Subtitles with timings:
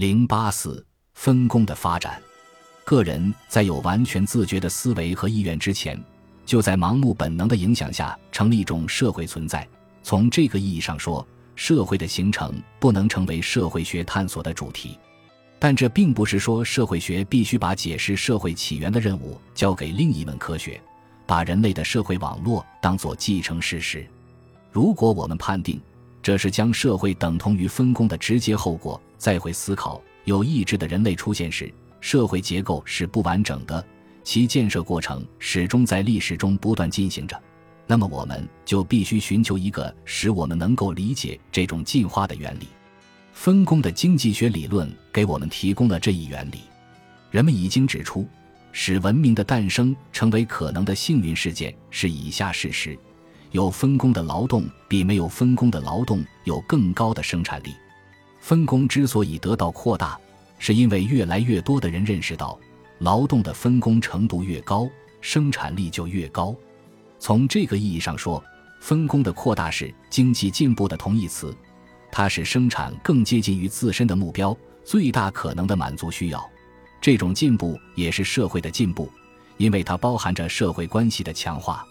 [0.00, 2.18] 零八四分工的发展，
[2.86, 6.02] 个人在有完全自觉的思维和意愿之前，
[6.46, 9.68] 就在盲目本能的影响下成立一种社会存在。
[10.02, 14.98] 从这个意义上说，社会的形成不能成为社会学探索的主题。
[15.58, 20.80] 但这并不是说社会学必须把解释社会起源的任务交给另一门科学，
[21.26, 24.06] 把人类的社会网络当作既成事实。
[24.72, 25.78] 如果我们判定
[26.22, 33.84] 这是将社会等同于分工的直接后果，再会思考有意志的人类出现时，社会结构是不完整的，
[34.22, 37.40] 其建设过程始终在历史中不断进行着，
[37.86, 42.68] 那么我们就必须寻求一个使我们能够理解这种进化的原理。
[43.32, 46.60] 分工的经济学理论给我们提供了这一原理。
[47.30, 48.28] 人们已经指出，
[48.72, 52.98] 使文明的诞生成为可能的幸运事件是以下事实：
[53.52, 57.74] 有分工的劳动比没有分工的劳动有更高的生产力。
[58.38, 60.18] 分工之所以得到扩大，
[60.58, 62.58] 是因为越来越多的人认识到，
[62.98, 64.88] 劳动的分工程度越高，
[65.20, 66.54] 生产力就越高。
[67.18, 68.42] 从这个意义上说，
[68.80, 71.54] 分工的扩大是经济进步的同义词。
[72.12, 76.50] 它使生产更接近于自身的目标，最大可能的满足需要。
[77.00, 79.10] 这种进步也是社会的进步，
[79.58, 81.86] 因为它包含着社会关系的强化。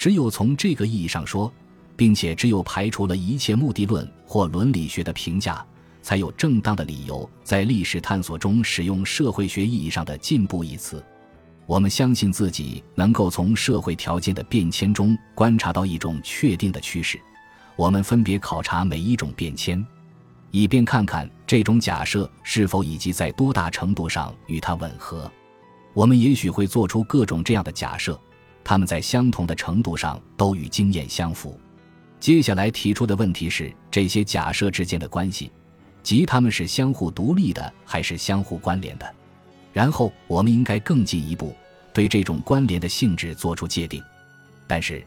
[0.00, 1.52] 只有从这个意义上说，
[1.94, 5.62] 并且只有排除了一切目的论或伦理学的评价，
[6.00, 11.04] 才有正当的理由在历史探索中使用社会学意义上的“进步”一词。
[11.66, 17.20] 我们相信自己能够从社会条件的变迁中观察到一种确定的趋势。
[17.76, 19.86] 我们分别考察每一种变迁，
[20.50, 25.30] 以便看看这种假设是否以及在多大程度上与它吻合。
[25.92, 28.18] 我们也许会做出各种这样的假设，
[28.62, 31.58] 它们在相同的程度上都与经验相符。
[32.18, 35.50] 接下来提出的问题是这些假设之间的关系，
[36.02, 39.14] 即它们是相互独立的还是相互关联的。
[39.72, 41.54] 然后我们应该更进一步
[41.92, 44.02] 对这种关联的性质做出界定。
[44.66, 45.04] 但是。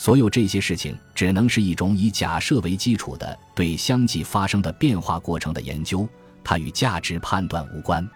[0.00, 6.08] 所有这些事情只能是一种以假设为基础的对相继发生的变化过程的研究，
[6.44, 8.08] 它与价值判断无关。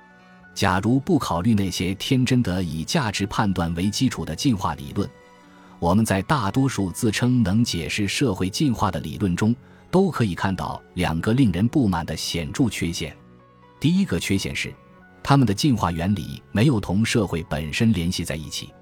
[0.54, 5.08] 假如不考虑那些天真的以价值判断为基础的进化理论，
[5.78, 9.54] 我们在大多数自称能解释社会进化的理论中，
[9.90, 13.16] 都可以看到两个令人不满的显著缺陷。
[13.80, 14.72] 第一个缺陷是，
[15.22, 18.72] 他们的进化原理没有同社会本身联系在一起。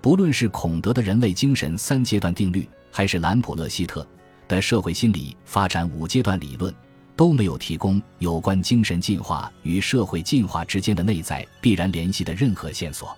[0.00, 4.06] 不论是孔德的人类精神三阶段定律，还是兰普勒希特
[4.48, 6.74] 的社会心理发展五阶段理论，
[7.20, 13.14] 都没有提供有关精神进化与社会进化之间的内在必然联系的任何线索。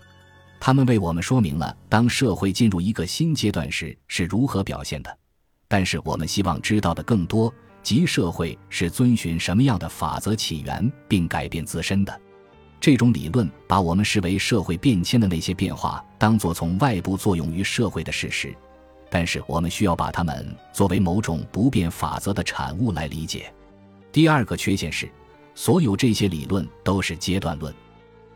[0.58, 5.18] 他们为我们说明了当社会进入一个新阶段时是如何表现的，
[5.68, 12.20] 但是我们希望知道的更多，即社会是遵循什么样的法则起源并改变自身的。
[12.80, 18.52] 这种理论把我们视为社会变迁的那些变化当作从外部作用于社会的事实，
[19.08, 23.54] 但是我们需要把它们作为某种不变法则的产物来理解。
[24.12, 25.10] 第二个缺陷是，
[25.54, 27.74] 所有这些理论都是阶段论。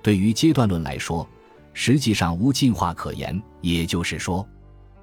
[0.03, 1.29] 对于阶段论来说，
[1.75, 4.49] 实际上无进化可言，也就是说，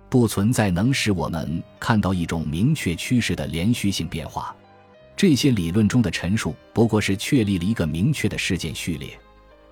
[0.09, 4.56] 不存在能使我们看到一种明确趋势的连续性变化。
[5.16, 9.16] 这些理论中的陈述不过是确立了一个明确的事件序列。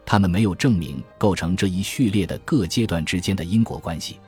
[0.05, 4.19] 他们没有证明构成这一序列的各阶段之间的因果关系，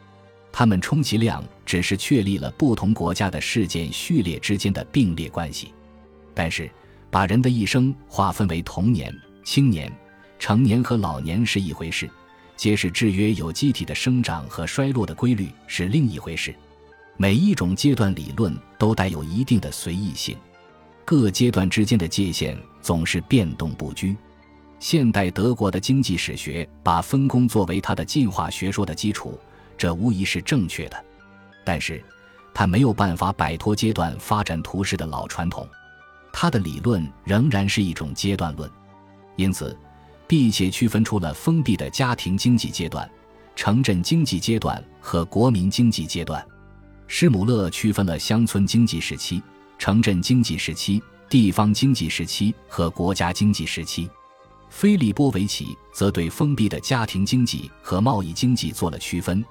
[0.51, 5.71] 他们充其量只是确立了不同国家的事件序列之间的并列关系。
[6.33, 6.69] 但是，
[7.09, 9.13] 把人的一生划分为童年、
[9.43, 9.91] 青年、
[10.39, 12.09] 成年和老年是一回事，
[12.55, 16.53] 揭示制约有机体的生长和衰落的规律是另一回事。
[17.15, 20.35] 每一种阶段理论都带有一定的随意性，
[21.05, 24.15] 各阶段之间的界限总是变动不居。
[24.79, 29.39] 现代德国的经济史学把分工作为它的进化学说的基础，
[29.77, 31.05] 这无疑是正确的。
[31.63, 32.03] 但是，
[32.53, 35.65] 它没有办法摆脱阶段发展图式的老传统，
[36.33, 38.69] 它的理论仍然是一种阶段论。
[39.37, 39.77] 因此，
[40.27, 43.09] 毕且区分出了封闭的家庭经济阶段、
[43.55, 46.45] 城镇经济阶段和国民经济阶段。
[47.07, 49.41] 施姆勒区分了乡村经济时期、
[49.77, 54.09] 城镇经济时期、地方经济时期和国家经济时期。
[54.69, 59.45] 菲利波维奇则对封闭的家庭经济和贸易经济做了区分，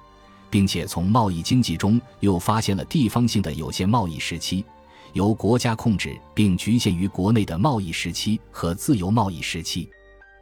[0.49, 4.65] 并且从贸易经济中又发现了地方性的有限贸易时期、
[5.11, 9.89] 由国家控制并局限于国内的贸易时期和自由贸易时期。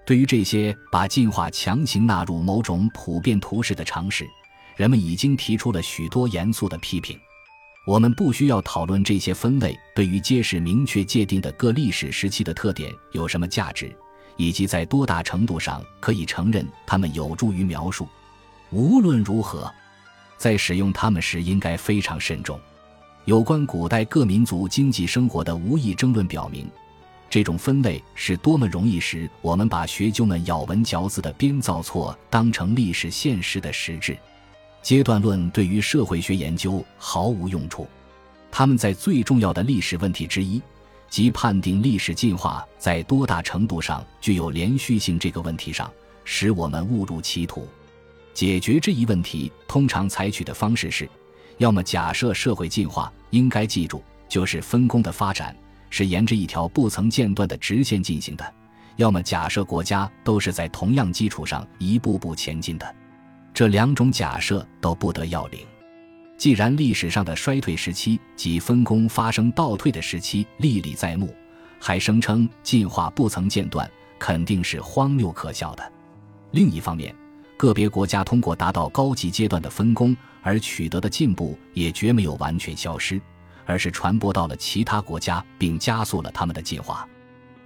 [0.05, 4.27] 对于这些把进化强行纳入某种普遍图式的尝试，
[4.75, 7.19] 人们已经提出了许多严肃的批评。
[7.87, 13.95] 我们不需要讨论这些分类对于揭示明确界定的各历史时期的特点有什么价值，
[14.37, 18.07] 以及在多大程度上可以承认它们有助于描述。
[18.69, 19.71] 无论如何，
[20.37, 22.59] 在使用它们时应该非常慎重。
[23.25, 26.67] 有关古代各民族经济生活的无意争论表明，
[27.29, 34.17] 这种分类是多么容易使我们把学究们咬文嚼字的编造错当成历史现实的实质。
[34.81, 37.87] 阶段论对于社会学研究毫无用处，
[38.51, 40.59] 他们在最重要的历史问题之一，
[41.07, 45.91] 即判定历史进化在多大程度上具有连续性这个问题上，
[46.23, 47.67] 使我们误入歧途。
[48.33, 51.07] 解决这一问题通常采取的方式是，
[51.61, 55.55] 要么假设社会进化应该记住就是分工的发展
[55.91, 58.53] 是沿着一条不曾间断的直线进行的，
[58.95, 62.95] 要么假设国家都是在同样基础上一步步前进的。
[63.53, 65.59] 这两种假设都不得要领。
[66.35, 71.31] 既然历史上的衰退时期及分工发生倒退的时期历历在目，
[71.79, 73.87] 还声称进化不曾间断，
[74.17, 75.91] 肯定是荒谬可笑的。
[76.49, 77.15] 另一方面，
[77.61, 83.21] 个别国家通过达到高级阶段的分工而取得的进步，也绝没有完全消失，
[83.67, 87.07] 而是传播到了其他国家，并加速了他们的进化。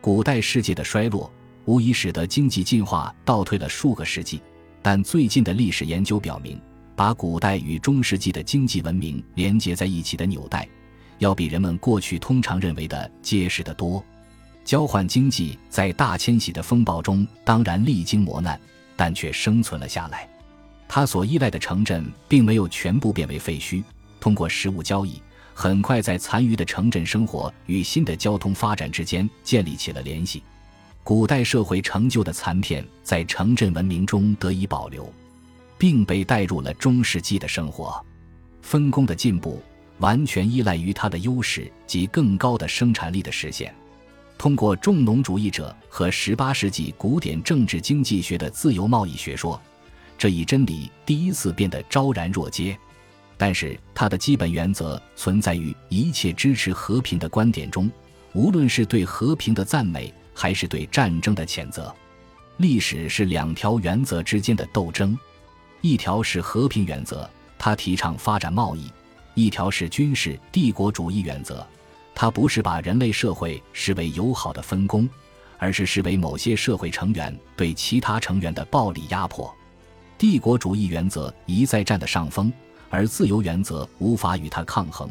[0.02, 1.32] 古代世界的衰落，
[1.64, 4.42] 无疑使得经济进化倒退了数个世纪。
[4.82, 6.60] 但最近的历史研究表明，
[6.94, 10.68] 把古代与中世纪的经济文明连接在一起的纽带，
[11.20, 14.04] 要比人们过去通常认为的结实得多。
[14.66, 18.60] 交换经济在大迁徙的风暴中当然历经磨难，
[18.96, 20.28] 但却生存了下来。
[20.88, 23.84] 它所依赖的城镇并没有全部变为废墟，
[24.20, 25.22] 通过食物交易，
[25.54, 30.44] 很快在残余的城镇生活与新的交通发展之间建立起了联系。
[31.04, 35.12] 古代社会成就的残片在城镇文明中得以保留，
[35.78, 38.04] 并被带入了中世纪的生活。
[38.62, 39.62] 分工的进步
[40.00, 43.74] 完全依赖于它的优势及更高的生产力的实现。
[44.38, 49.60] 通过重农主义者和18世纪古典政治经济学的自由贸易学说，
[50.18, 52.78] 这一真理第一次变得昭然若揭。
[53.38, 57.92] 但是，它的基本原则存在于一切支持和平的观点中，
[58.34, 60.14] 无论是对和平的赞美。
[60.38, 61.96] 还是对战争的谴责。
[62.58, 65.18] 历史是两条原则之间的斗争，
[65.80, 67.26] 一条是和平原则，
[67.58, 68.92] 它提倡发展贸易；
[69.34, 71.66] 一条是军事帝国主义原则，
[72.16, 75.08] 它不是把人类社会视为友好的分工，
[75.60, 79.54] 而是视为某些社会成员对其他成员的暴力压迫。
[80.18, 82.52] 帝国主义原则一再占的上风，
[82.90, 85.10] 而自由原则无法与它抗衡。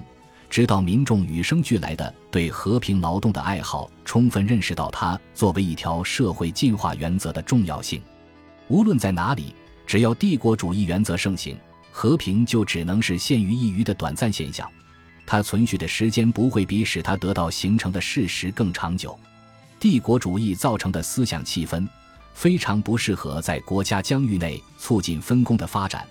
[0.48, 8.00] 直到民众与生俱来的对和平劳动的爱好充分认识到它作为一条社会进化原则的重要性，
[8.68, 9.54] 无论在哪里，
[9.86, 11.58] 只要帝国主义原则盛行，
[11.90, 14.70] 和平就只能是限于一隅的短暂现象，
[15.26, 19.18] 它存续的时间不会比使它得到形成的事实更长久。
[19.80, 21.86] 帝国主义造成的思想气氛
[22.32, 26.06] 非常不适合在国家疆域内促进分工的发展。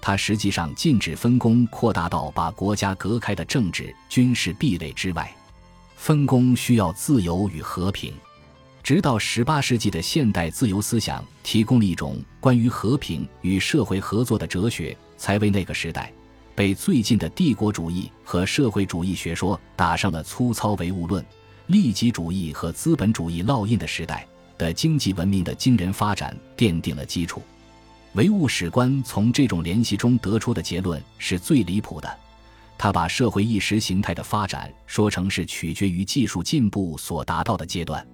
[0.00, 5.34] 它实际上禁止分工扩大到把国家隔开的政治、军事壁垒之外。
[5.96, 8.12] 分工需要自由与和平。
[8.82, 16.12] 直到18世纪的现代自由思想提供了一种关于和平与社会合作的哲学，才为那个时代
[16.56, 21.22] 被最近的帝国主义和社会主义学说打上了粗糙唯物论、
[21.66, 24.26] 利己主义和资本主义烙印的时代
[24.56, 27.42] 的经济文明的惊人发展奠定了基础。
[28.14, 32.18] 唯物史观从这种联系中得出的结论是最离谱的，
[32.78, 38.04] 他把社会意识形态的发展说成是取决于技术进步所达到的阶段。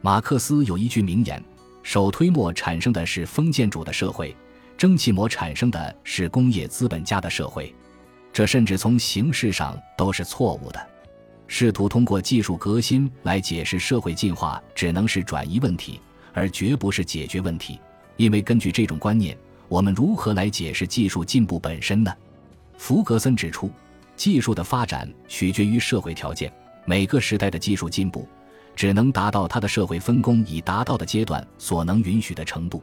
[0.00, 1.42] 马克思有一句名言
[1.82, 4.34] ：“手推磨产生的是封建主的社会，
[4.80, 7.74] 蒸汽膜产生的是工业资本家的社会。”
[8.32, 10.88] 这甚至从形式上都是错误的。
[11.46, 16.00] 试图通过技术革新来解释社会进化，只能是转移问题，
[16.32, 17.78] 而绝不是解决问题。
[18.16, 19.36] 因为根据这种观念，
[19.68, 22.10] 我们如何来解释技术进步本身呢？
[22.78, 23.70] 弗格森指出，
[24.16, 26.50] 技术的发展取决于社会条件，
[26.86, 28.26] 每个时代的技术进步
[28.74, 32.82] 只能达到它的社会分工已达到的阶段所能允许的程度。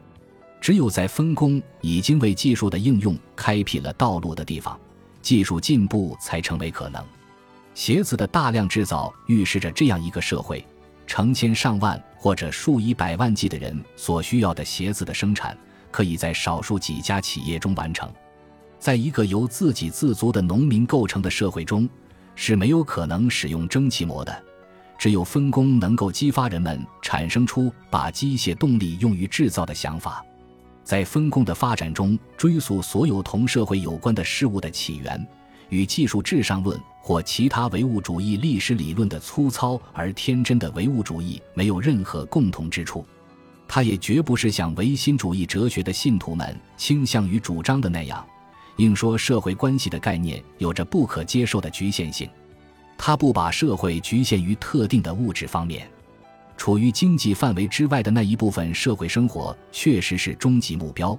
[0.60, 4.78] 只有在分工已经为技术的应用开辟了道路的地方，
[5.22, 7.04] 技术进步才成为可能。
[7.74, 10.66] 鞋子的大量制造预示着这样一个社会。
[11.06, 15.58] 成千上万或者数以百万计的人所需要的鞋子的生产，
[15.90, 18.12] 可以在少数几家企业中完成。
[18.78, 21.88] 在一个由自给自足的农民构成的社会中，
[22.36, 24.44] 是没有可能使用蒸汽磨的。
[25.00, 30.22] 只有分工能够激发人们产生出把机械动力用于制造的想法。
[30.88, 35.28] 在分工的发展中，追溯所有同社会有关的事物的起源，
[35.68, 43.06] 与技术至上论或其他唯物主义历史理论的粗糙而天真的唯物主义没有任何共同之处。
[43.68, 48.26] 它也绝不是像唯心主义哲学的信徒们倾向于主张的那样，
[48.78, 52.30] 硬说社会关系的概念有着不可接受的局限性。
[52.98, 55.86] 它不把社会局限于特定的物质方面，
[56.58, 61.18] 处于经济范围之外的那一部分社会生活确实是终极目标，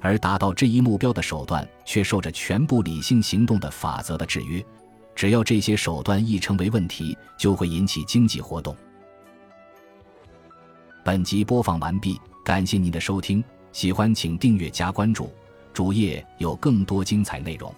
[0.00, 4.64] 而达到这一目标的手段却受着全部理性行动的法则的制约。
[5.14, 8.74] 只要这些手段一成为问题，就会引起经济活动。
[11.04, 15.32] 本集播放完毕，感谢您的收听，喜欢请订阅加关注，
[15.72, 17.74] 主页有更多精彩内容。